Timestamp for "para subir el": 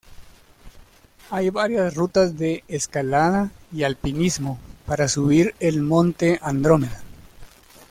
4.87-5.83